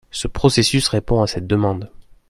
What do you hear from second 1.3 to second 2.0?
demande.